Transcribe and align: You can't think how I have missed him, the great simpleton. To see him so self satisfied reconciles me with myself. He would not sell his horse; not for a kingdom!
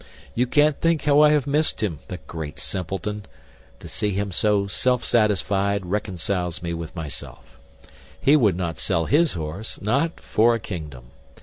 You 0.33 0.47
can't 0.47 0.81
think 0.81 1.03
how 1.03 1.21
I 1.21 1.29
have 1.29 1.45
missed 1.45 1.83
him, 1.83 1.99
the 2.07 2.17
great 2.17 2.57
simpleton. 2.57 3.27
To 3.81 3.87
see 3.87 4.09
him 4.13 4.31
so 4.31 4.65
self 4.65 5.05
satisfied 5.05 5.85
reconciles 5.85 6.63
me 6.63 6.73
with 6.73 6.95
myself. 6.95 7.59
He 8.19 8.35
would 8.35 8.55
not 8.57 8.79
sell 8.79 9.05
his 9.05 9.33
horse; 9.33 9.79
not 9.79 10.19
for 10.19 10.55
a 10.55 10.59
kingdom! 10.59 11.11